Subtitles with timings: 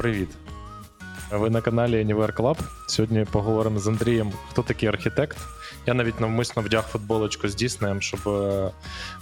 [0.00, 0.28] Привіт.
[1.32, 2.58] Ви на каналі Anywhere Club.
[2.86, 5.38] Сьогодні поговоримо з Андрієм, хто такий архітект.
[5.86, 8.28] Я навіть навмисно вдяг футболочку з Діснеєм, щоб.
[8.28, 8.70] е,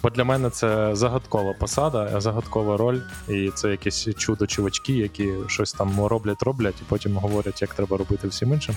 [0.02, 6.06] Бо для мене це загадкова посада, загадкова роль, і це якісь чудо-чувачки, які щось там
[6.06, 8.76] роблять, роблять, і потім говорять, як треба робити всім іншим.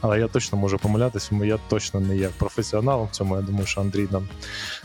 [0.00, 3.36] Але я точно можу помилятися, тому я точно не є професіоналом в цьому.
[3.36, 4.28] Я думаю, що Андрій нам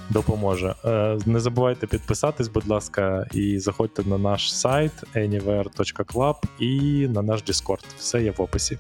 [0.10, 0.76] допоможе.
[0.86, 7.44] Е, Не забувайте підписатись, будь ласка, і заходьте на наш сайт anywhere.club і на наш
[7.44, 7.86] Discord.
[7.98, 8.78] Все є в описі.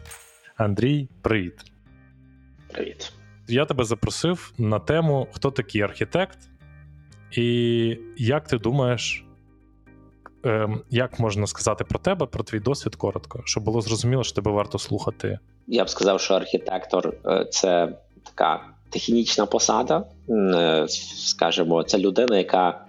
[0.57, 1.54] Андрій, привіт.
[2.73, 3.12] Привіт.
[3.48, 6.38] Я тебе запросив на тему, хто такий архітект,
[7.31, 9.26] і як ти думаєш,
[10.44, 14.52] ем, як можна сказати про тебе, про твій досвід коротко, щоб було зрозуміло, що тебе
[14.52, 15.40] варто слухати.
[15.68, 20.05] Я б сказав, що архітектор е, це така технічна посада.
[20.30, 20.85] Е,
[21.18, 22.85] Скажімо, це людина, яка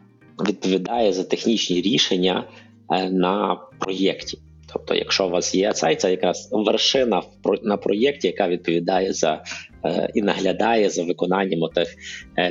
[0.48, 2.45] відповідає за технічні рішення
[2.90, 4.38] е, на проєкті.
[4.77, 7.23] Тобто, якщо у вас є цей, це якраз вершина
[7.63, 9.43] на проєкті, яка відповідає за
[9.85, 11.96] е, і наглядає за виконанням тих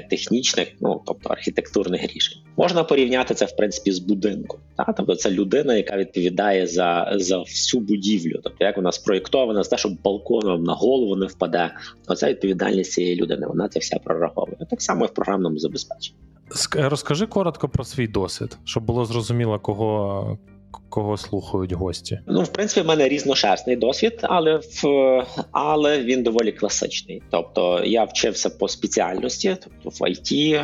[0.10, 2.42] технічних, ну тобто архітектурних рішень.
[2.58, 4.60] Можна порівняти це в принципі з будинком.
[4.78, 4.94] Та?
[4.98, 9.78] Тобто це людина, яка відповідає за, за всю будівлю, тобто як вона спроєктована, за те,
[9.78, 11.72] щоб балкон вам на голову не впаде.
[12.08, 13.48] Оце відповідальність цієї людини.
[13.48, 14.58] Вона це все прораховує.
[14.70, 16.20] Так само і в програмному забезпеченні.
[16.76, 20.38] Розкажи коротко про свій досвід, щоб було зрозуміло, кого,
[20.90, 22.20] кого слухають гості.
[22.28, 24.84] Ну, в принципі, в мене різношерстний досвід, але в
[25.52, 27.22] але він доволі класичний.
[27.32, 30.60] Тобто я вчився по спеціальності, тобто в ІТ,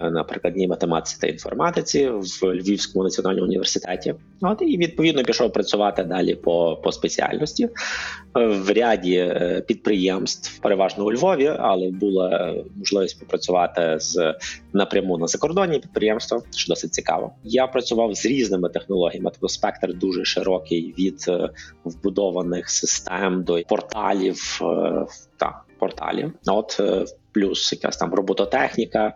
[0.00, 4.14] на прикладній математиці та інформатиці в Львівському національному університеті.
[4.40, 11.04] От і відповідно пішов працювати далі по, по спеціальності е, в ряді е, підприємств, переважно
[11.04, 14.34] у Львові, але була е, можливість попрацювати з
[14.72, 17.32] напряму на закордонні підприємства, що досить цікаво.
[17.44, 21.50] Я працював з різними технологіями, тобто спектр дуже широкий від е,
[21.84, 25.06] вбудованих систем до порталів е,
[25.36, 26.32] та порталів.
[26.46, 29.14] От е, плюс якась там робототехніка.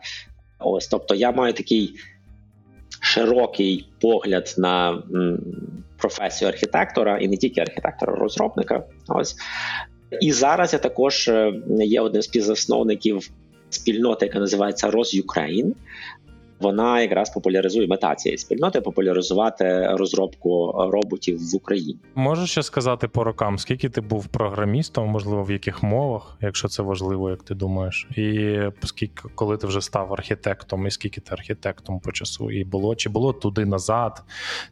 [0.64, 1.94] Ось, тобто, я маю такий
[3.00, 5.02] широкий погляд на
[5.98, 8.84] професію архітектора, і не тільки архітектора, розробника.
[9.08, 9.36] Ось
[10.20, 13.30] і зараз я також е, є одним з співзасновників
[13.70, 15.72] спільноти, яка називається Rosukraine.
[16.62, 21.98] Вона якраз популяризує мета цієї спільноти популяризувати розробку роботів в Україні.
[22.14, 26.82] Можеш ще сказати по рокам, скільки ти був програмістом, можливо, в яких мовах, якщо це
[26.82, 32.00] важливо, як ти думаєш, і скільки, коли ти вже став архітектом, і скільки ти архітектом
[32.00, 34.22] по часу і було, чи було туди назад,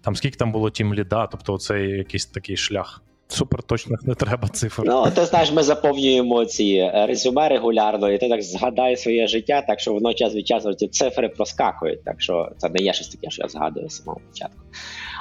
[0.01, 3.03] там скільки там було тім ліда, тобто цей якийсь такий шлях.
[3.33, 4.83] Супер точних не треба цифр.
[4.87, 9.63] Ну ти знаєш, ми заповнюємо ці е, резюме регулярно, і ти так згадай своє життя,
[9.63, 12.05] так що воно час від часу ці цифри проскакують.
[12.05, 14.61] Так що це не є щось таке, що я згадую з самого початку.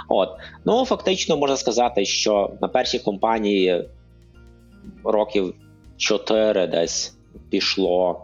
[0.09, 0.29] От
[0.65, 3.85] ну фактично можна сказати, що на першій компанії
[5.03, 5.53] років
[5.97, 7.17] 4 десь
[7.49, 8.21] пішло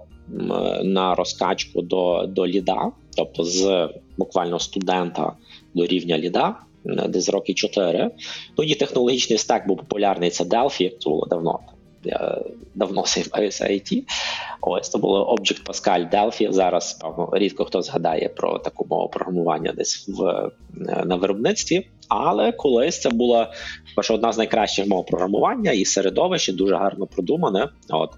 [0.84, 5.34] на розкачку до, до ліда, тобто з буквально студента
[5.74, 6.56] до рівня ліда.
[6.90, 8.12] Е, Десь роки 4.
[8.56, 10.30] Тоді технологічний стек був популярний.
[10.30, 11.60] Це Delphi, це було давно.
[12.04, 12.42] Я
[12.76, 14.04] давно займаюся IT.
[14.62, 16.52] Ось то було Object Pascal Delphi.
[16.52, 20.52] Зараз певно рідко хто згадає про таку мову програмування десь в е,
[21.06, 21.88] на виробництві.
[22.08, 23.54] Але колись це була
[23.96, 27.70] перша одна з найкращих мов програмування і середовище дуже гарно продумане.
[27.90, 28.10] От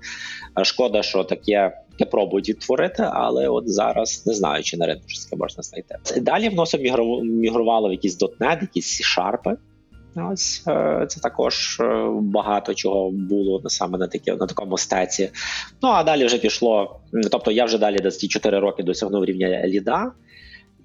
[0.59, 1.77] Е, шкода, що таке.
[1.97, 5.95] Таке пробують відтворити, але от зараз не знаю, чи на ринку щось таке можна знайти.
[6.21, 9.57] Далі вносив мігру- мігрувало в якісь .NET, якісь C-Sharp.
[10.31, 15.29] Ось е, це також е, багато чого було саме на такі на такому стеці.
[15.81, 16.99] Ну а далі вже пішло.
[17.31, 20.11] Тобто я вже далі десь ті 4 роки досягнув рівня ліда,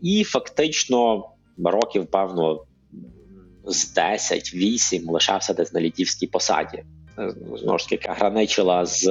[0.02, 1.24] і фактично
[1.64, 2.64] років, певно,
[3.64, 6.82] з 10-8 лишався десь на лідівській посаді.
[7.18, 9.08] Е, Знову ж таки, граничила з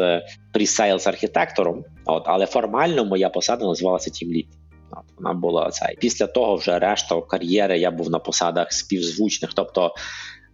[0.53, 4.47] pre-sales архітектором, от, але формально моя посада називалася Lead.
[4.92, 5.98] От, вона була цей.
[6.00, 9.53] Після того вже решта кар'єри я був на посадах співзвучних.
[9.53, 9.94] Тобто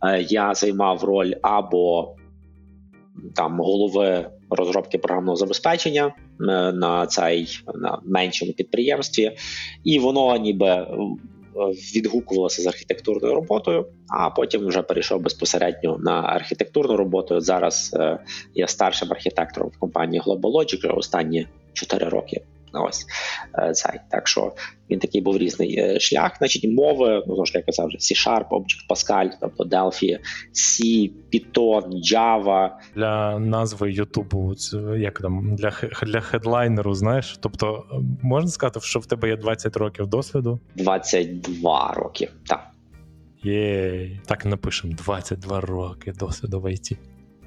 [0.07, 2.15] е, я займав роль або
[3.35, 6.13] там голови розробки програмного забезпечення е,
[6.71, 9.37] на цей на меншому підприємстві,
[9.83, 10.87] і воно ніби
[11.95, 17.35] відгукувалося з архітектурною роботою, а потім вже перейшов безпосередньо на архітектурну роботу.
[17.35, 18.19] От Зараз е,
[18.53, 22.41] я старшим архітектором в компанії Global Logic останні 4 роки.
[22.73, 23.05] Ось
[23.59, 23.99] е, цей.
[24.11, 24.53] Так що
[24.89, 26.31] він такий був різний е, шлях.
[26.37, 30.17] Значить, мови, ну знову ж як я казав, вже C-Sharp, Object Pascal, тобто Delphi,
[30.53, 31.83] C, Python,
[32.13, 32.69] Java.
[32.95, 34.53] Для назви Ютубу,
[34.97, 37.37] як там для для хедлайнеру, знаєш.
[37.41, 37.85] Тобто,
[38.21, 42.29] можна сказати, що в тебе є 20 років досвіду, 22 роки.
[42.47, 42.67] Так.
[43.43, 44.19] Єй.
[44.25, 46.97] Так напишемо 22 роки досвіду в ІТ.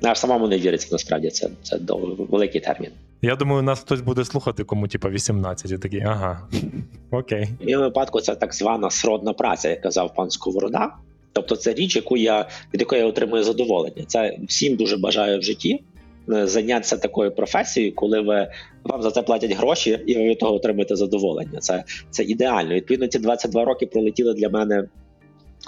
[0.02, 1.78] Аж самому не віриться, насправді це, це
[2.30, 2.90] великий термін.
[3.22, 6.48] Я думаю, нас хтось буде слухати, кому типа 18, і такий, ага.
[7.10, 7.48] Окей.
[7.60, 10.94] В моєму випадку це так звана сродна праця, як казав пан Сковорода.
[11.32, 14.04] Тобто це річ, яку я від якої я отримую задоволення.
[14.06, 15.84] Це всім дуже бажаю в житті
[16.32, 18.52] е, зайнятися такою професією, коли ви
[18.84, 21.58] вам за це платять гроші, і ви від того отримуєте задоволення.
[21.58, 22.74] Це, це ідеально.
[22.74, 24.88] Відповідно, ці 22 роки пролетіли для мене.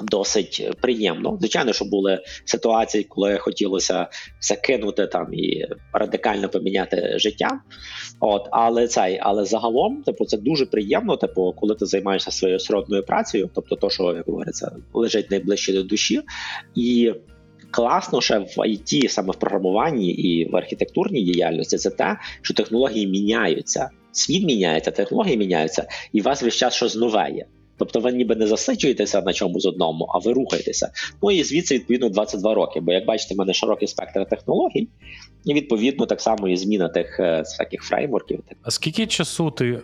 [0.01, 1.37] Досить приємно.
[1.41, 4.07] Звичайно, що були ситуації, коли хотілося
[4.41, 7.61] все кинути там і радикально поміняти життя.
[8.21, 11.17] От, але цей, але загалом, типу, це дуже приємно.
[11.17, 15.83] Типу, коли ти займаєшся своєю сродною працею, тобто то, що як говориться, лежить найближче до
[15.83, 16.23] душі,
[16.75, 17.13] і
[17.71, 23.07] класно ще в IT, саме в програмуванні і в архітектурній діяльності, це те, що технології
[23.07, 23.91] міняються.
[24.13, 27.47] Світ міняється, технології міняються, і у вас весь час щось нове є.
[27.83, 30.91] Тобто ви ніби не засиджуєтеся на чомусь одному, а ви рухаєтеся.
[31.23, 32.81] Ну і звідси відповідно 22 роки.
[32.81, 34.89] Бо як бачите, в мене широкий спектр технологій,
[35.45, 38.41] і відповідно так само і зміна тих е, всяких фреймворків.
[38.63, 39.81] А скільки часу ти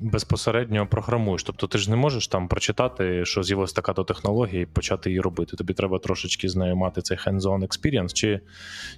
[0.00, 1.42] безпосередньо програмуєш?
[1.42, 5.20] Тобто ти ж не можеш там прочитати, що з'явилася така то технологія, і почати її
[5.20, 5.56] робити.
[5.56, 8.40] Тобі треба трошечки з нею мати цей hands-on experience, чи,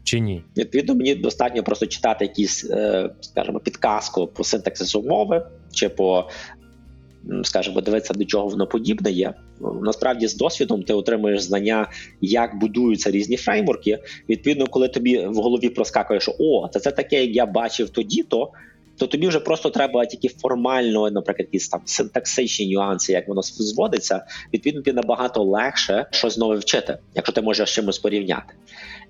[0.05, 0.43] чи ні?
[0.57, 6.29] Відповідно, мені достатньо просто читати якісь, е, скажімо, підказку по синтаксису мови чи по.
[7.43, 9.35] Скажімо, дивитися, до чого воно подібне є.
[9.83, 11.91] Насправді, з досвідом ти отримуєш знання,
[12.21, 13.99] як будуються різні фреймворки.
[14.29, 18.23] Відповідно, коли тобі в голові проскакує, що о, та це таке, як я бачив тоді,
[18.23, 18.51] то
[19.01, 24.25] то тобі вже просто треба тільки формально, наприклад, якісь там синтаксичні нюанси, як воно зводиться.
[24.55, 28.55] Відповідно, тобі набагато легше щось нове вчити, якщо ти можеш з чимось порівняти.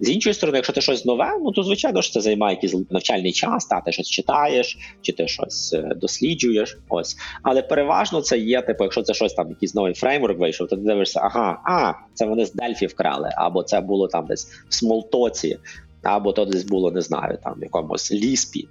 [0.01, 3.33] З іншої сторони, якщо ти щось нове, ну то звичайно ж це займає якийсь навчальний
[3.33, 6.79] час, та ти щось читаєш, чи ти щось е, досліджуєш.
[6.89, 10.77] Ось, але переважно це є, типу, якщо це щось там, якийсь новий фреймворк вийшов, то
[10.77, 14.75] ти дивишся, ага, а це вони з Дельфі вкрали, або це було там десь в
[14.75, 15.59] Смолтоці,
[16.03, 18.69] або то десь було, не знаю, там в якомусь ліспі.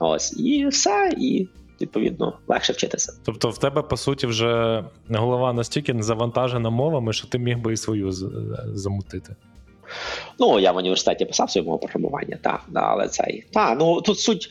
[0.00, 1.48] Ось і все, і
[1.80, 3.12] відповідно легше вчитися.
[3.24, 7.76] Тобто, в тебе, по суті, вже голова настільки завантажена мовами, що ти міг би і
[7.76, 8.12] свою
[8.74, 9.36] замутити.
[10.38, 13.44] Ну, я в університеті писав своє мову програмування, так, але цей.
[13.52, 14.50] та, ну тут суть.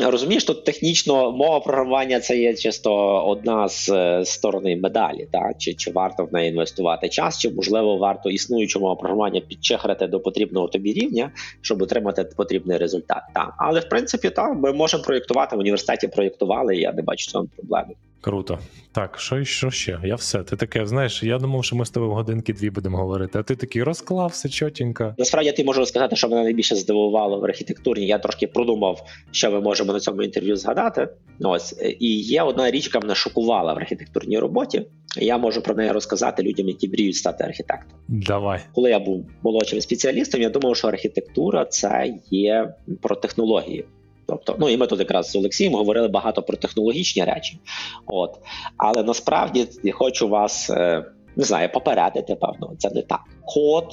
[0.00, 2.94] Розумієш, тут технічно мова програмування це є чисто
[3.26, 5.28] одна з е, сторони медалі.
[5.32, 5.54] Та?
[5.58, 10.20] Чи, чи варто в неї інвестувати час, чи можливо варто існуючу мову програмування підчехрити до
[10.20, 11.30] потрібного тобі рівня,
[11.60, 13.22] щоб отримати потрібний результат.
[13.34, 13.54] Та.
[13.58, 16.08] Але в принципі, так, ми можемо проєктувати в університеті.
[16.08, 17.94] Проєктували, я не бачу цього проблеми.
[18.22, 18.58] Круто.
[18.92, 19.98] Так, що, що ще?
[20.04, 20.42] Я все.
[20.42, 23.56] Ти таке, знаєш, я думав, що ми з тобою годинки дві будемо говорити, а ти
[23.56, 25.14] такий розклав все чотенько.
[25.18, 28.06] Насправді я ти можу сказати, що мене найбільше здивувало в архітектурі.
[28.06, 31.08] Я трошки продумав, що ми можемо на цьому інтерв'ю згадати.
[31.40, 34.86] Ось і є одна річ, яка мене шокувала в архітектурній роботі.
[35.16, 38.00] Я можу про неї розказати людям, які мріють стати архітектором.
[38.08, 38.60] Давай.
[38.74, 43.84] Коли я був молодшим спеціалістом, я думав, що архітектура це є про технології.
[44.26, 47.58] Тобто, ну і ми тут якраз з Олексієм говорили багато про технологічні речі.
[48.06, 48.38] От,
[48.76, 51.04] але насправді я хочу вас е,
[51.36, 53.20] не знаю, попередити, певно, це не так.
[53.44, 53.86] Код,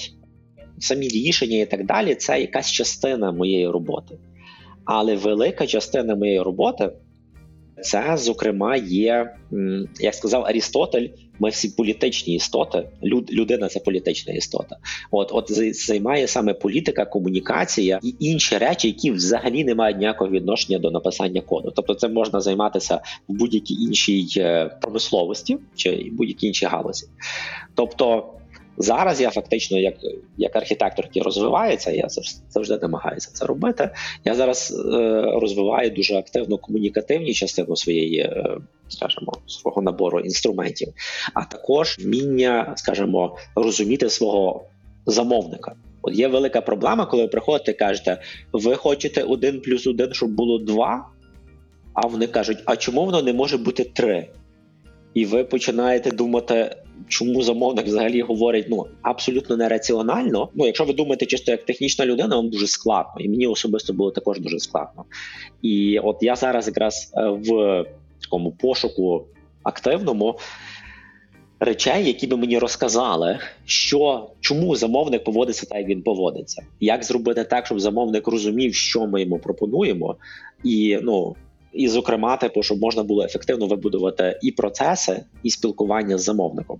[0.80, 4.18] самі рішення і так далі, це якась частина моєї роботи.
[4.86, 6.92] Але велика частина моєї роботи
[7.84, 9.36] це, зокрема, є,
[10.00, 11.07] як сказав Арістотель,
[11.40, 12.90] ми всі політичні істоти.
[13.04, 14.76] Люд, людина це політична істота.
[15.12, 20.80] От, от займає саме політика, комунікація і інші речі, які взагалі не мають ніякого відношення
[20.80, 21.74] до написання коду.
[21.76, 27.07] Тобто, це можна займатися в будь-якій іншій е, промисловості чи будь-якій іншій галузі.
[27.76, 28.33] Тобто.
[28.81, 29.94] Зараз я фактично, як
[30.38, 32.07] як архітектор, який розвивається, я
[32.50, 33.90] завжди, намагаюся це робити.
[34.26, 38.57] Я зараз е, розвиваю дуже активно комунікативні частину своєї, е,
[38.88, 40.94] скажімо, свого набору інструментів,
[41.33, 44.64] а також вміння, скажімо, розуміти свого
[45.06, 45.76] замовника.
[46.02, 48.21] От є велика проблема, коли ви приходите і кажете,
[48.54, 51.07] ви хочете один плюс один, щоб було два,
[51.94, 54.28] а вони кажуть, а чому воно не може бути три?
[55.13, 56.75] І ви починаєте думати,
[57.07, 60.49] чому замовник взагалі говорить ну абсолютно нераціонально.
[60.56, 64.11] Ну, якщо ви думаєте чисто як технічна людина, вам дуже складно, і мені особисто було
[64.11, 65.06] також дуже складно.
[65.61, 67.85] І от я зараз якраз е, в
[68.21, 69.25] такому пошуку
[69.63, 70.39] активному
[71.59, 77.44] речей, які би мені розказали, що чому замовник поводиться так, як він поводиться, як зробити
[77.44, 80.16] так, щоб замовник розумів, що ми йому пропонуємо,
[80.63, 81.35] і ну.
[81.73, 86.80] І, зокрема, типу, щоб можна було ефективно вибудувати і процеси, і спілкування з замовником.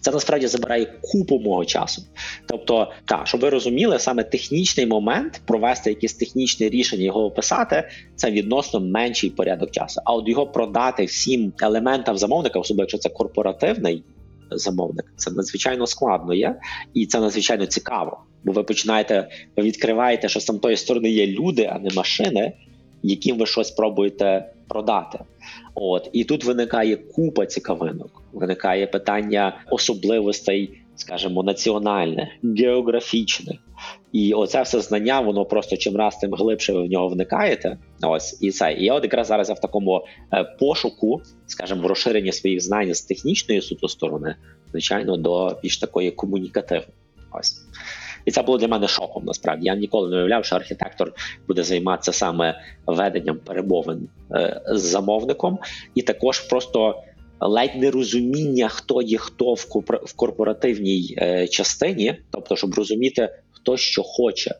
[0.00, 2.02] Це насправді забирає купу мого часу.
[2.46, 8.30] Тобто, так, щоб ви розуміли, саме технічний момент провести якесь технічне рішення, його описати, це
[8.30, 10.00] відносно менший порядок часу.
[10.04, 14.04] А от його продати всім елементам замовника, особливо якщо це корпоративний
[14.50, 15.12] замовник.
[15.16, 16.56] Це надзвичайно складно є,
[16.94, 18.18] і це надзвичайно цікаво.
[18.44, 22.52] Бо ви починаєте, ви відкриваєте, що з там сторони є люди, а не машини,
[23.02, 25.18] яким ви щось пробуєте продати.
[25.74, 28.22] От і тут виникає купа цікавинок.
[28.32, 33.58] Виникає питання особливостей, скажімо, національних, географічних.
[34.12, 37.78] І оце все знання, воно просто чим раз тим глибше ви в нього вникаєте.
[38.02, 38.72] Ось і це.
[38.72, 42.94] І я от якраз зараз я в такому е, пошуку, скажімо, в розширенні своїх знань
[42.94, 44.36] з технічної суто сторони,
[44.70, 46.92] звичайно, до більш такої комунікативної.
[47.32, 47.56] Ось.
[48.24, 49.24] І це було для мене шоком.
[49.24, 51.12] Насправді я ніколи не уявляв, що архітектор
[51.48, 55.58] буде займатися саме веденням перемовин е, з замовником,
[55.94, 57.02] і також просто
[57.40, 59.54] ледь нерозуміння, хто є хто
[59.88, 64.54] в корпоративній е, частині, тобто, щоб розуміти, хто що хоче.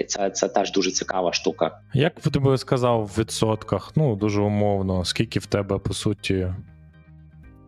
[0.00, 1.80] І це, це теж дуже цікава штука.
[1.94, 6.48] Як ти би сказав в відсотках, ну дуже умовно, скільки в тебе по суті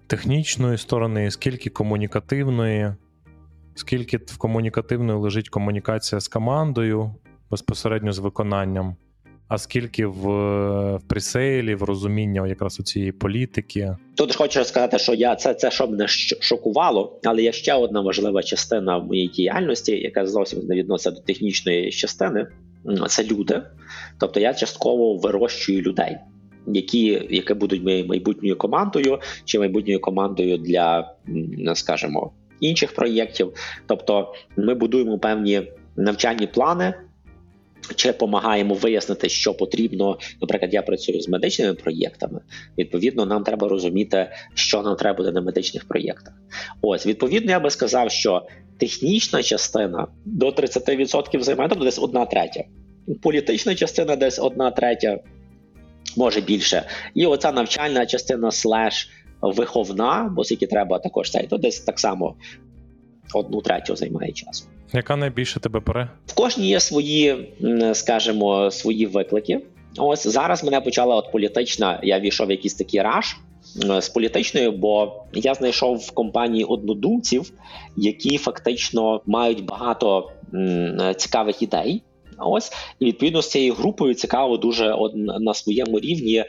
[0.07, 2.95] технічної сторони, скільки комунікативної,
[3.75, 7.15] скільки в комунікативної лежить комунікація з командою
[7.51, 8.97] безпосередньо з виконанням,
[9.49, 10.21] а скільки в,
[10.97, 13.97] в пресейлі, в розуміння якраз у цієї політики.
[14.15, 16.09] Тут хочу сказати, що я це, це що мене
[16.41, 21.21] шокувало, але є ще одна важлива частина в моїй діяльності, яка зовсім не відноситься до
[21.21, 22.47] технічної частини.
[23.09, 23.63] Це люди.
[24.19, 26.17] Тобто я частково вирощую людей,
[26.67, 31.15] які, які будуть моєю майбутньою командою чи майбутньою командою для,
[31.75, 33.53] скажімо, інших проєктів.
[33.87, 35.63] Тобто, ми будуємо певні
[35.97, 36.95] навчальні плани.
[37.95, 40.19] Чи допомагаємо вияснити, що потрібно.
[40.41, 42.41] Наприклад, я працюю з медичними проєктами.
[42.79, 46.35] Відповідно, нам треба розуміти, що нам треба буде на медичних проєктах.
[46.83, 48.47] Ось, відповідно, я би сказав, що
[48.79, 52.65] технічна частина до 30% займає, тобто десь одна третя.
[53.23, 55.19] Політична частина десь одна третя,
[56.17, 56.83] може більше.
[57.15, 59.11] І оця навчальна частина слеш
[59.43, 62.35] виховна, бо скільки треба також цей, то десь так само
[63.35, 64.65] одну третю займає часу.
[64.93, 66.09] Яка найбільше тебе бере?
[66.27, 67.55] В кожній є свої,
[67.93, 69.61] скажімо, свої виклики.
[69.99, 72.01] Ось зараз мене почала от політична.
[72.03, 73.37] Я війшов в якийсь такий раш
[74.01, 77.53] з політичною, бо я знайшов в компанії однодумців,
[77.97, 82.03] які фактично мають багато м, цікавих ідей.
[82.39, 86.45] Ось і відповідно з цією групою цікаво дуже на своєму рівні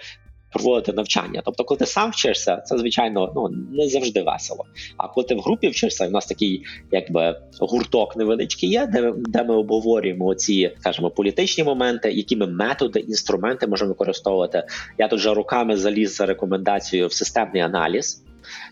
[0.51, 1.41] проводити навчання.
[1.45, 4.65] Тобто, коли ти сам вчишся, це звичайно ну не завжди весело.
[4.97, 9.43] А коли ти в групі вчишся, у нас такий якби гурток невеличкий є, де, де
[9.43, 14.63] ми обговорюємо ці, скажімо, політичні моменти, які ми методи, інструменти можемо використовувати.
[14.97, 18.23] Я тут вже руками заліз за рекомендацією в системний аналіз,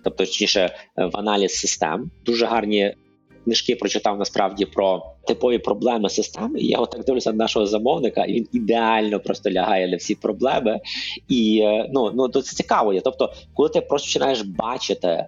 [0.03, 2.11] тобто точніше в аналіз систем.
[2.25, 2.95] Дуже гарні.
[3.43, 6.59] Книжки прочитав насправді про типові проблеми системи.
[6.59, 10.79] І я отак дивлюся на нашого замовника, і він ідеально просто лягає на всі проблеми.
[11.27, 13.01] І е, ну ну це цікаво є.
[13.01, 15.25] Тобто, коли ти просто починаєш бачити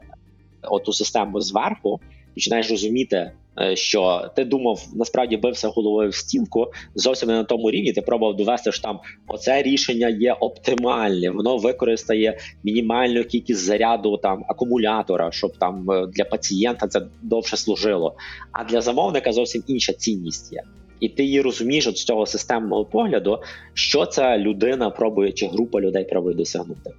[0.63, 1.99] оту систему зверху,
[2.33, 7.71] починаєш розуміти, е, що ти думав, насправді бився головою в стінку, зовсім не на тому
[7.71, 7.93] рівні.
[7.93, 14.45] Ти пробував довести, що там оце рішення є оптимальне, воно використає мінімальну кількість заряду там
[14.47, 18.15] акумулятора, щоб там е, для пацієнта це довше служило.
[18.51, 20.63] А для замовника зовсім інша цінність є.
[20.99, 23.39] І ти її розумієш з цього системного погляду,
[23.73, 26.91] що ця людина пробує, чи група людей пробує досягнути.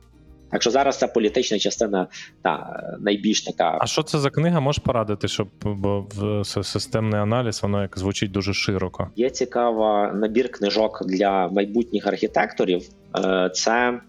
[0.53, 2.07] Так що зараз ця політична частина
[2.43, 3.79] та найбільш така.
[3.81, 4.61] А що це за книга?
[4.61, 9.11] Можеш порадити, щоб бо в системний аналіз воно як звучить дуже широко.
[9.17, 12.83] Є цікава набір книжок для майбутніх архітекторів.
[13.19, 14.01] Е, Це,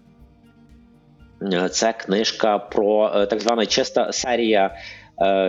[1.52, 4.76] е, це книжка про е, так звана чиста серія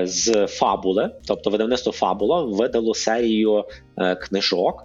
[0.03, 3.63] з фабули, тобто видавництво Фабула видало серію
[4.21, 4.83] книжок.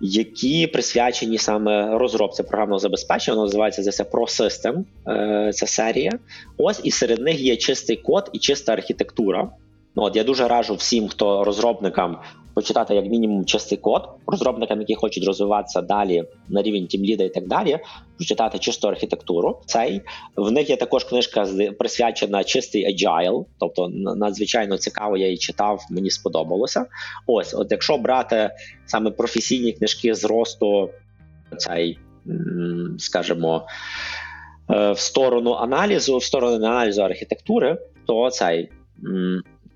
[0.00, 4.84] Які присвячені саме розробці програмного забезпечення, воно називається здається, Pro System,
[5.52, 6.12] ця серія.
[6.56, 9.50] Ось і серед них є чистий код і чиста архітектура.
[9.96, 12.18] Ну от я дуже раджу всім, хто розробникам
[12.54, 17.46] почитати як мінімум чистий код, розробникам, які хочуть розвиватися далі на рівень тімліда і так
[17.46, 17.78] далі,
[18.16, 19.58] прочитати чисту архітектуру.
[19.66, 20.02] Цей
[20.36, 21.46] в них є також книжка
[21.78, 26.86] присвячена чистий agile, тобто надзвичайно цікаво, я її читав, мені сподобалося.
[27.26, 28.50] Ось, от якщо брати
[28.86, 30.90] саме професійні книжки з росту,
[31.56, 31.98] цей,
[32.98, 33.66] скажімо,
[34.70, 38.70] е, в сторону аналізу, в сторону аналізу архітектури, то цей.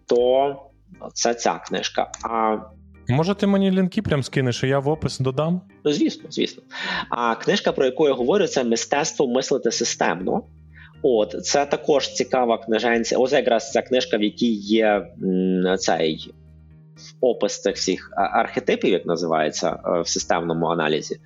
[0.07, 0.57] То
[1.13, 2.11] це ця книжка.
[2.23, 2.57] А
[3.09, 5.61] Може, ти мені лінки прям скинеш, і я в опис додам?
[5.85, 6.63] Ну, звісно, звісно.
[7.11, 10.43] А книжка, про яку я говорю, це мистецтво мислити системно.
[11.03, 13.19] От це також цікава книженця.
[13.19, 14.87] Ось якраз ця книжка, в якій є
[15.23, 15.77] м,
[16.97, 21.17] цей опис цих всіх архетипів, як називається е, в системному аналізі.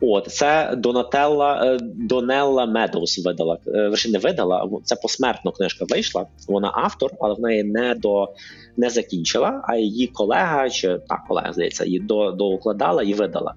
[0.00, 3.58] От це Донателла е, Донелла Медоус видала.
[3.66, 6.26] е, не видала, це посмертно книжка вийшла.
[6.48, 8.28] Вона автор, але в неї не до
[8.76, 9.64] не закінчила.
[9.68, 13.54] А її колега чи так, колега здається, її до, доукладала і видала.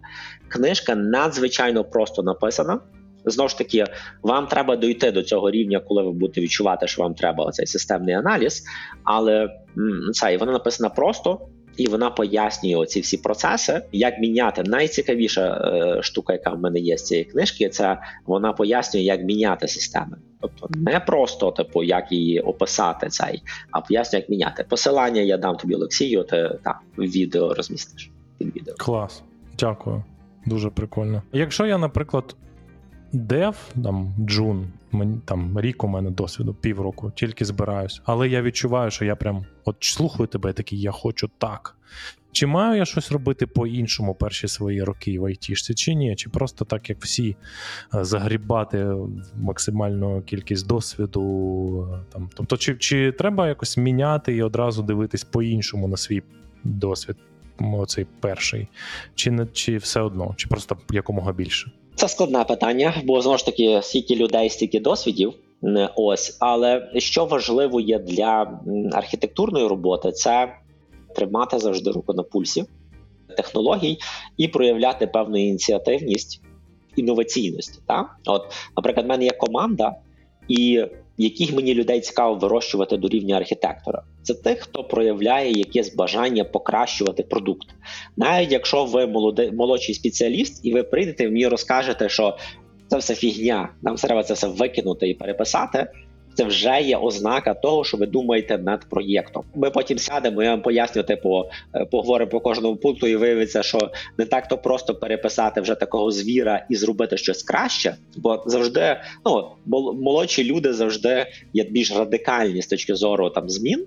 [0.48, 2.80] Книжка надзвичайно просто написана.
[3.26, 3.86] Знову ж таки,
[4.24, 8.16] вам треба дойти до цього рівня, коли ви будете відчувати, що вам треба цей системний
[8.16, 8.64] аналіз.
[9.04, 9.50] Але
[10.14, 11.40] це вона написана просто,
[11.78, 14.64] і вона пояснює оці всі процеси, як міняти.
[14.64, 19.68] Найцікавіша е, штука, яка в мене є з цієї книжки, це вона пояснює, як міняти
[19.68, 20.18] системи.
[20.42, 23.42] Тобто не просто, типу, як її описати цей,
[23.72, 24.66] а пояснює, як міняти.
[24.70, 28.76] Посилання я дам тобі Олексію, ти так відео розмістиш під відео.
[28.78, 29.24] Клас.
[29.60, 30.04] Дякую.
[30.46, 31.22] Дуже прикольно.
[31.34, 32.36] Якщо я, наприклад,
[33.12, 38.92] дев, там джун, мені там рік у мене досвіду, півроку, тільки збираюсь, але я відчуваю,
[38.92, 41.74] що я прям от слухаю тебе, такий, я хочу так.
[42.32, 46.16] Чи маю я щось робити по-іншому перші свої роки в айтішці, чи ні?
[46.16, 47.36] Чи просто так, як всі,
[47.96, 48.88] е, загрібати
[49.36, 51.24] максимальну кількість досвіду?
[51.94, 56.22] е, Там, тобто, чи, чи треба якось міняти і одразу дивитись по-іншому на свій
[56.64, 57.16] досвід?
[57.60, 58.68] Оцей перший,
[59.16, 61.72] чи не чи все одно, чи просто якомога більше?
[61.96, 65.34] Це складне питання, бо знову ж таки, скільки людей, стільки досвідів.
[65.62, 68.60] Не Ось, але що важливо є для
[68.94, 70.54] архітектурної роботи, це
[71.16, 72.66] тримати завжди руку на пульсі
[73.38, 73.98] технологій
[74.38, 76.42] і проявляти певну ініціативність,
[76.96, 77.82] інноваційність.
[77.88, 78.18] Так?
[78.26, 78.42] От,
[78.78, 79.96] наприклад, в мене є команда,
[80.48, 80.86] і
[81.18, 84.04] яких мені людей цікаво вирощувати до рівня архітектора.
[84.24, 87.68] Це тих, хто проявляє якесь бажання покращувати продукт.
[88.18, 92.38] Навіть якщо ви молодий молодший спеціаліст, і ви прийдете і мені розкажете, що
[92.88, 95.88] це все фігня, нам треба це все викинути і переписати.
[96.38, 99.44] Це вже є ознака того, що ви думаєте над проєктом.
[99.56, 101.44] Ми потім сядемо, я вам поясню, типу,
[101.76, 106.12] е, поговоримо по кожному пункту, і виявиться, що не так то просто переписати вже такого
[106.12, 112.62] звіра і зробити щось краще, бо завжди ну мол- молодші люди завжди є більш радикальні
[112.62, 113.86] з точки зору там змін.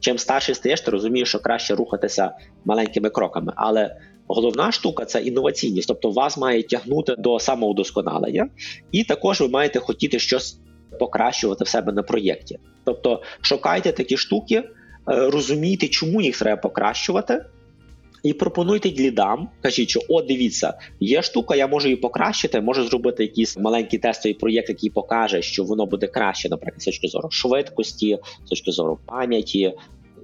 [0.00, 2.30] Чим старший стаєш, ти розумієш, що краще рухатися
[2.64, 3.52] маленькими кроками.
[3.56, 3.96] Але
[4.28, 8.48] головна штука це інноваційність, тобто вас має тягнути до самоудосконалення,
[8.92, 10.58] і також ви маєте хотіти щось
[10.98, 12.58] покращувати в себе на проєкті.
[12.84, 14.64] Тобто шукайте такі штуки, е,
[15.06, 17.44] розумійте, чому їх треба покращувати.
[18.22, 23.22] І пропонуйте лідам, кажіть, що о, дивіться, є штука, я можу її покращити, можу зробити
[23.22, 28.18] якийсь маленький тестовий проєкт, який покаже, що воно буде краще, наприклад, з точки зору швидкості,
[28.46, 29.72] з точки зору пам'яті,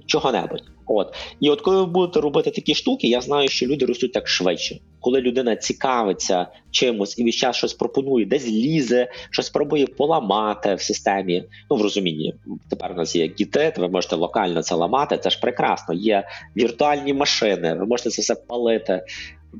[0.05, 0.63] чого-небудь.
[0.93, 4.27] От і от коли ви будете робити такі штуки, я знаю, що люди ростуть так
[4.27, 4.79] швидше.
[4.99, 10.81] Коли людина цікавиться чимось і весь час щось пропонує, десь лізе, щось пробує поламати в
[10.81, 11.43] системі.
[11.71, 12.33] Ну в розумінні
[12.69, 15.17] тепер у нас є гіти, ви можете локально це ламати.
[15.17, 15.93] Це ж прекрасно.
[15.93, 16.27] Є
[16.57, 19.01] віртуальні машини, ви можете це все палити.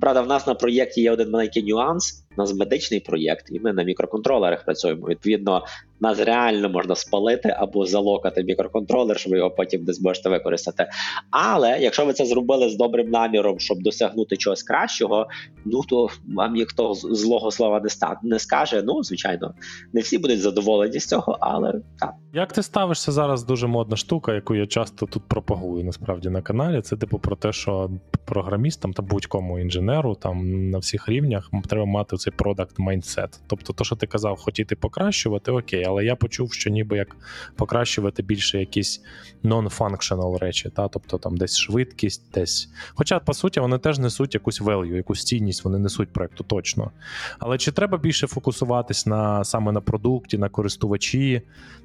[0.01, 2.23] Правда, в нас на проєкті є один маленький нюанс.
[2.37, 5.07] У нас медичний проєкт, і ми на мікроконтролерах працюємо.
[5.07, 5.63] Відповідно,
[6.01, 10.89] нас реально можна спалити або залокати мікроконтролер, щоб його потім десь можете використати.
[11.31, 15.27] Але якщо ви це зробили з добрим наміром, щоб досягнути чогось кращого,
[15.65, 18.83] ну то вам ніхто злого слова не ста не скаже.
[18.85, 19.53] Ну звичайно,
[19.93, 22.13] не всі будуть задоволені з цього, але так.
[22.33, 26.81] Як ти ставишся зараз дуже модна штука, яку я часто тут пропагую насправді на каналі?
[26.81, 27.89] Це типу про те, що
[28.25, 33.39] програмістам та будь-кому інженеру там на всіх рівнях треба мати цей продакт майндсет.
[33.47, 37.15] Тобто, то, що ти казав, хотіти покращувати, окей, але я почув, що ніби як
[37.55, 39.01] покращувати більше якісь
[39.43, 42.69] non-functional речі, та тобто там десь швидкість, десь.
[42.93, 46.91] Хоча, по суті, вони теж несуть якусь value, якусь цінність, вони несуть проекту точно.
[47.39, 51.41] Але чи треба більше фокусуватись на саме на продукті, на користувачі?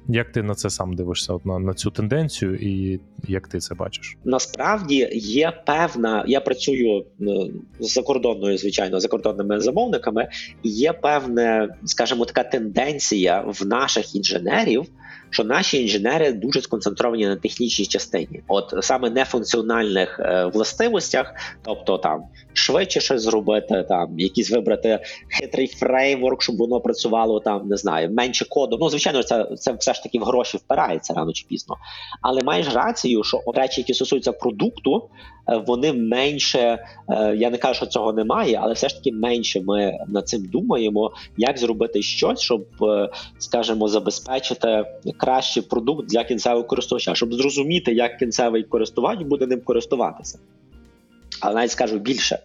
[0.07, 1.33] Як ти на це сам дивишся?
[1.33, 4.17] От на, на цю тенденцію, і як ти це бачиш?
[4.25, 6.23] насправді є певна.
[6.27, 10.26] Я працюю ну, з закордонною, звичайно, закордонними замовниками,
[10.63, 14.85] є певна, скажімо, така тенденція в наших інженерів.
[15.29, 22.23] Що наші інженери дуже сконцентровані на технічній частині, от саме нефункціональних е, властивостях, тобто там
[22.53, 28.45] швидше щось зробити, там якийсь вибрати хитрий фреймворк, щоб воно працювало там, не знаю, менше
[28.49, 28.77] коду.
[28.81, 31.75] Ну звичайно, це це все ж таки в гроші впирається рано чи пізно.
[32.21, 35.09] Але маєш рацію, що речі, які стосуються продукту,
[35.49, 36.59] е, вони менше.
[37.09, 40.45] е, Я не кажу, що цього немає, але все ж таки менше ми над цим
[40.45, 44.85] думаємо, як зробити щось, щоб, е, скажімо, забезпечити
[45.17, 50.39] кращий продукт для кінцевого користувача, щоб зрозуміти, як кінцевий користувач буде ним користуватися.
[51.41, 52.39] Але навіть скажу більше,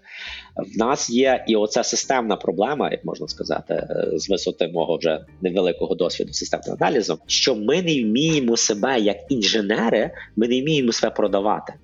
[0.56, 5.24] в нас є і оця системна проблема, як можна сказати, е, з висоти мого вже
[5.40, 11.12] невеликого досвіду системного аналізу, що ми не вміємо себе як інженери, ми не вміємо себе
[11.12, 11.74] продавати.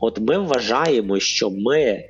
[0.00, 2.04] От ми вважаємо, що ми,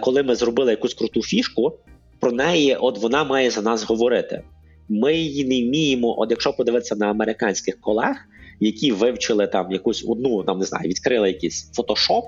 [0.00, 1.78] коли ми зробили якусь круту фішку,
[2.22, 4.42] про неї, от вона має за нас говорити.
[4.88, 6.14] Ми її не вміємо.
[6.18, 8.16] От якщо подивитися на американських колег,
[8.60, 12.24] які вивчили там якусь одну, там не знаю, відкрили якийсь фотошоп,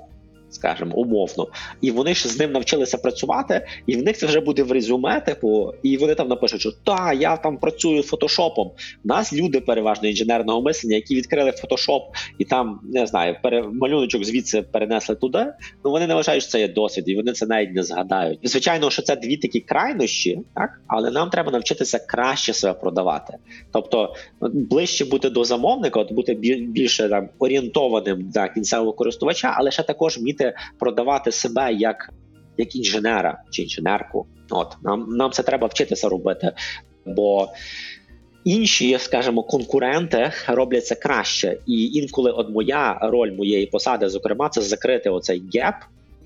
[0.55, 1.49] скажімо, умовно,
[1.81, 5.21] і вони ж з ним навчилися працювати, і в них це вже буде в резюме,
[5.21, 8.67] типу, і вони там напишуть, що та я там працюю фотошопом.
[9.05, 12.03] У нас люди переважно інженерного мислення, які відкрили фотошоп
[12.39, 15.47] і там не знаю, пере, малюночок звідси перенесли туди.
[15.85, 18.39] Ну вони не вважають, що це є досвід, і вони це навіть не згадають.
[18.43, 23.37] Звичайно, що це дві такі крайнощі, так але нам треба навчитися краще себе продавати.
[23.73, 29.83] Тобто ближче бути до замовника, от бути більше там орієнтованим на кінцевого користувача, але ще
[29.83, 30.44] також вміти
[30.79, 32.11] продавати себе як,
[32.57, 34.27] як інженера чи інженерку.
[34.51, 36.53] От нам, нам це треба вчитися робити,
[37.07, 37.49] бо.
[38.45, 44.61] Інші, скажімо, конкуренти роблять це краще, і інколи, от моя роль моєї посади, зокрема, це
[44.61, 45.75] закрити оцей геп.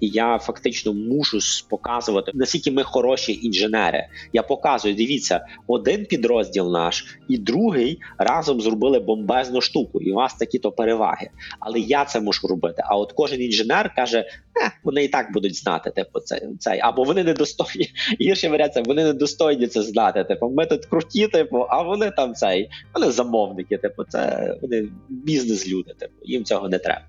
[0.01, 1.39] І я фактично мушу
[1.71, 4.07] показувати наскільки ми хороші інженери.
[4.33, 10.35] Я показую, дивіться, один підрозділ наш і другий разом зробили бомбезну штуку, і у вас
[10.35, 11.31] такі то переваги.
[11.61, 12.83] Але я це мушу робити.
[12.87, 14.25] А от кожен інженер каже:
[14.85, 17.89] вони і так будуть знати, типу, це цей, або вони недостойні.
[18.21, 20.25] Гірше варіація, вони недостойні це знати.
[20.25, 25.95] Типу, ми тут круті, типу, а вони там цей, вони замовники, типу, це вони бізнес-люди,
[25.95, 27.03] типу, їм цього не треба.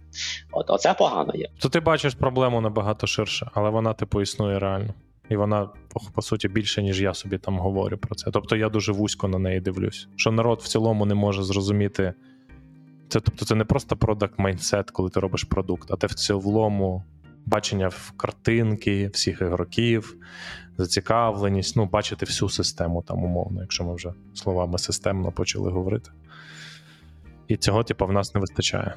[0.52, 1.50] От оце погано є.
[1.60, 4.94] То ти бачиш проблему набагато ширше, але вона, типу, існує реально.
[5.30, 5.70] І вона,
[6.14, 8.32] по, суті, більше, ніж я собі там говорю про це.
[8.32, 10.08] Тобто я дуже вузько на неї дивлюсь.
[10.16, 12.14] Що народ в цілому не може зрозуміти.
[13.10, 17.04] Це, тобто, це не просто продакт майндсет, коли ти робиш продукт, а те в цілому
[17.50, 20.18] бачення в картинки, всіх ігроків,
[20.78, 26.12] зацікавленість, ну, бачити всю систему там умовно, якщо ми вже словами системно почали говорити.
[27.48, 28.94] І цього, типу, в нас не вистачає.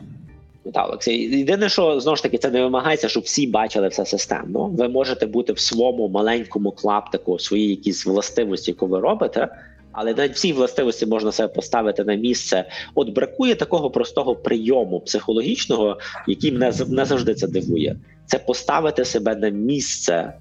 [0.65, 1.39] Ну, Так, Олексій.
[1.39, 4.67] Єдине, що знову ж таки це не вимагається, щоб всі бачили все системно.
[4.67, 9.49] Ви можете бути в своєму маленькому клаптику свої якісь властивості, яку ви робите.
[9.93, 12.65] Але навіть всі властивості можна себе поставити на місце.
[12.95, 17.97] От бракує такого простого прийому психологічного, який мене не завжди це дивує.
[18.27, 20.33] Це поставити себе на місце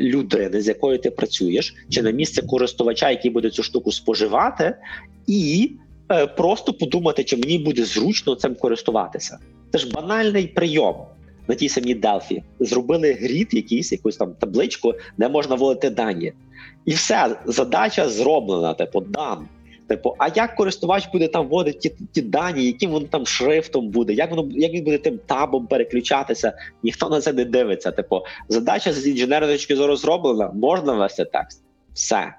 [0.00, 4.76] людини, з якою ти працюєш, чи на місце користувача, який буде цю штуку споживати,
[5.26, 5.72] і
[6.12, 9.38] е, просто подумати, чи мені буде зручно цим користуватися.
[9.72, 10.96] Це ж банальний прийом.
[11.48, 12.42] На тій самій Delphi.
[12.60, 16.32] Зробили грід, якийсь, якусь там табличку, де можна вводити дані.
[16.84, 19.48] І все, задача зроблена, типу, дан.
[19.86, 24.12] Типу, а як користувач буде там вводити ті, ті дані, яким воно там шрифтом буде,
[24.12, 26.52] як воно як він буде тим табом переключатися?
[26.82, 27.90] Ніхто на це не дивиться.
[27.90, 31.62] Типу, задача з інженерної точки зору зроблена, можна ввести текст.
[31.94, 32.34] Все.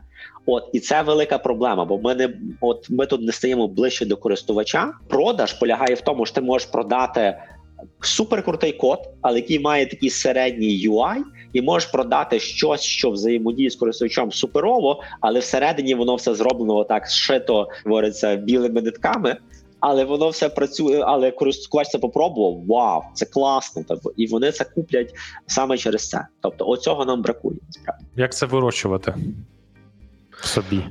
[0.45, 2.29] От і це велика проблема, бо ми не
[2.61, 4.93] от ми тут не стаємо ближче до користувача.
[5.07, 7.37] Продаж полягає в тому, що ти можеш продати
[8.01, 11.21] суперкрутий код, але який має такий середній UI,
[11.53, 17.07] і можеш продати щось, що взаємодіє з користувачем суперово, але всередині воно все зроблено отак
[17.07, 19.37] зшито, говориться, білими нитками.
[19.79, 22.65] Але воно все працює, але користувач це попробував.
[22.67, 23.83] Вау, це класно.
[23.87, 25.13] Тобто, і вони це куплять
[25.47, 26.27] саме через це.
[26.41, 27.57] Тобто, оцього нам бракує.
[28.15, 29.13] Як це вирощувати
[30.43, 30.83] собі?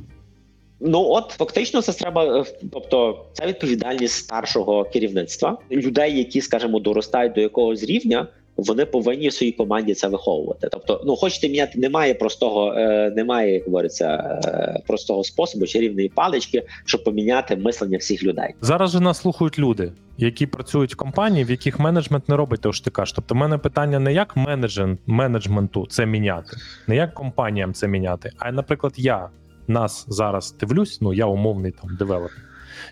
[0.80, 2.40] Ну от фактично це треба.
[2.40, 8.26] е, Тобто, це відповідальність старшого керівництва людей, які, скажімо, доростають до якогось рівня.
[8.56, 10.68] Вони повинні в своїй команді це виховувати.
[10.72, 16.62] Тобто, ну хочете міняти, немає простого, е, немає, як говориться, е, простого способу чарівної палички,
[16.84, 18.54] щоб поміняти мислення всіх людей.
[18.60, 22.72] Зараз же нас слухають люди, які працюють в компанії, в яких менеджмент не робить того,
[22.72, 23.12] що ти кажеш.
[23.12, 26.56] Тобто, в мене питання не як менеджмент, менеджменту це міняти,
[26.86, 28.30] не як компаніям це міняти.
[28.38, 29.28] А наприклад, я
[29.68, 32.44] нас зараз дивлюсь, ну я умовний там девелопер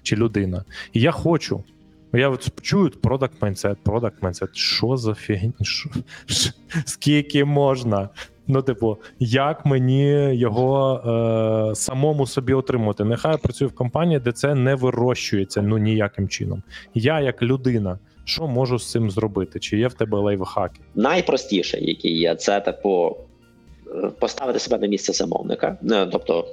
[0.03, 1.65] чи людина, і я хочу.
[2.15, 4.49] Я от чую продакт mindset, продакт mindset.
[4.53, 5.53] Що за фігня?
[6.85, 8.09] Скільки можна?
[8.47, 11.01] Ну, типу, як мені його
[11.71, 13.05] е, самому собі отримувати?
[13.05, 16.63] Нехай я працюю в компанії, де це не вирощується ну ніяким чином.
[16.95, 19.61] Я, як людина, що можу з цим зробити?
[19.61, 20.81] Чи є в тебе лайфхаки?
[20.95, 23.17] Найпростіше, який є, це типу
[23.87, 26.49] е, поставити себе на місце замовника, Е, тобто